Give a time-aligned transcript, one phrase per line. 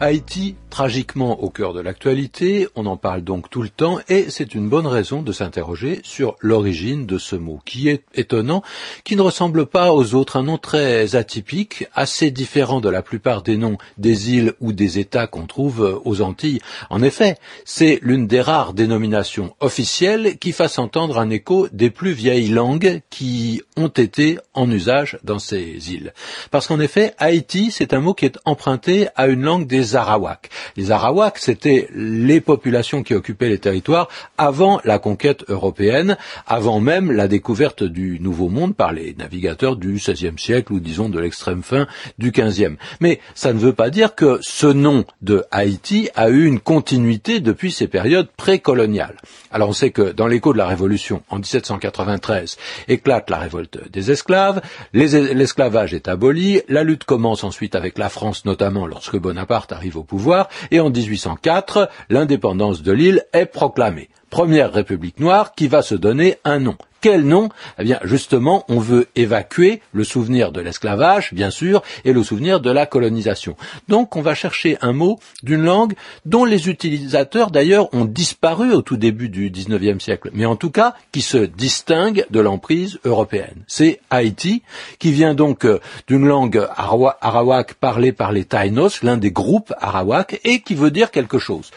[0.00, 4.54] Haïti, tragiquement au cœur de l'actualité, on en parle donc tout le temps et c'est
[4.54, 8.62] une bonne raison de s'interroger sur l'origine de ce mot qui est étonnant,
[9.02, 13.42] qui ne ressemble pas aux autres, un nom très atypique, assez différent de la plupart
[13.42, 16.60] des noms des îles ou des États qu'on trouve aux Antilles.
[16.90, 22.12] En effet, c'est l'une des rares dénominations officielles qui fasse entendre un écho des plus
[22.12, 26.12] vieilles langues qui ont été en usage dans ces îles.
[26.52, 29.96] Parce qu'en effet, Haïti, c'est un mot qui est emprunté à une langue des les
[29.96, 30.50] Arawaks.
[30.76, 36.16] Les Arawaks, c'était les populations qui occupaient les territoires avant la conquête européenne,
[36.46, 41.08] avant même la découverte du Nouveau Monde par les navigateurs du XVIe siècle ou disons
[41.08, 41.86] de l'extrême fin
[42.18, 42.76] du XVe.
[43.00, 47.40] Mais ça ne veut pas dire que ce nom de Haïti a eu une continuité
[47.40, 49.16] depuis ces périodes précoloniales.
[49.50, 52.58] Alors on sait que dans l'écho de la Révolution, en 1793,
[52.88, 54.60] éclate la révolte des esclaves,
[54.92, 60.02] l'esclavage est aboli, la lutte commence ensuite avec la France notamment lorsque Bonaparte arrive au
[60.02, 64.10] pouvoir, et en 1804, l'indépendance de l'île est proclamée.
[64.28, 66.76] Première république noire qui va se donner un nom.
[67.00, 67.48] Quel nom?
[67.78, 72.60] Eh bien, justement, on veut évacuer le souvenir de l'esclavage, bien sûr, et le souvenir
[72.60, 73.56] de la colonisation.
[73.88, 75.94] Donc, on va chercher un mot d'une langue
[76.26, 80.70] dont les utilisateurs, d'ailleurs, ont disparu au tout début du XIXe siècle, mais en tout
[80.70, 83.62] cas, qui se distingue de l'emprise européenne.
[83.66, 84.62] C'est Haïti,
[84.98, 90.40] qui vient donc euh, d'une langue arawak parlée par les Taïnos, l'un des groupes arawak,
[90.44, 91.70] et qui veut dire quelque chose.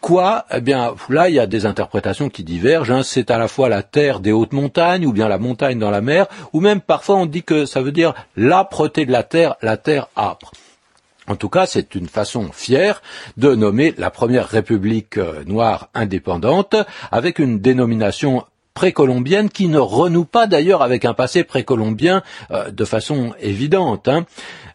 [0.00, 0.44] Quoi?
[0.54, 2.92] Eh bien, là, il y a des interprétations qui divergent.
[2.92, 3.02] Hein.
[3.02, 4.67] C'est à la fois la terre des hautes montagnes,
[5.04, 7.92] ou bien la montagne dans la mer, ou même parfois on dit que ça veut
[7.92, 10.52] dire l'âpreté de la terre, la terre âpre.
[11.28, 13.02] En tout cas, c'est une façon fière
[13.36, 16.74] de nommer la première république euh, noire indépendante
[17.12, 18.44] avec une dénomination
[18.78, 22.22] précolombienne qui ne renoue pas d'ailleurs avec un passé précolombien
[22.52, 24.06] euh, de façon évidente.
[24.06, 24.24] Hein.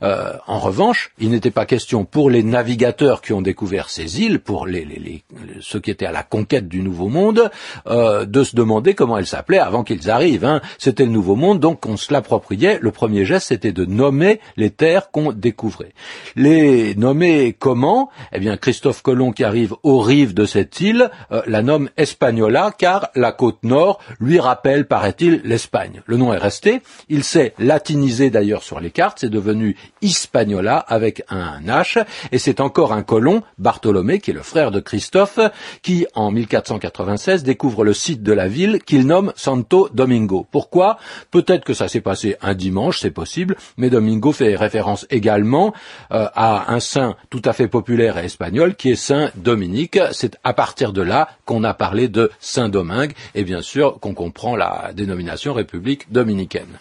[0.04, 4.40] Euh, en revanche, il n'était pas question pour les navigateurs qui ont découvert ces îles,
[4.40, 5.24] pour les, les, les,
[5.62, 7.50] ceux qui étaient à la conquête du Nouveau Monde,
[7.88, 10.46] euh, de se demander comment elles s'appelaient avant qu'ils arrivent.
[10.46, 10.62] Hein.
[10.78, 12.80] C'était le Nouveau Monde, donc on se l'appropriait.
[12.82, 15.94] Le premier geste, c'était de nommer les terres qu'on découvrait.
[16.36, 18.10] Les nommer comment?
[18.34, 22.74] Eh bien, Christophe Colomb qui arrive aux rives de cette île euh, la nomme Espagnola,
[22.78, 26.02] car la côte nord lui rappelle, paraît-il, l'Espagne.
[26.06, 26.82] Le nom est resté.
[27.10, 29.20] Il s'est latinisé d'ailleurs sur les cartes.
[29.22, 34.42] C'est devenu Hispaniola avec un H, et c'est encore un colon, Bartholomé, qui est le
[34.42, 35.40] frère de Christophe,
[35.82, 40.46] qui en 1496 découvre le site de la ville qu'il nomme Santo Domingo.
[40.52, 40.98] Pourquoi?
[41.32, 45.74] Peut-être que ça s'est passé un dimanche, c'est possible, mais Domingo fait référence également
[46.12, 50.00] euh, à un saint tout à fait populaire et espagnol qui est Saint Dominique.
[50.12, 54.14] C'est à partir de là qu'on a parlé de Saint Domingue et bien sûr qu'on
[54.14, 56.80] comprend la dénomination République dominicaine.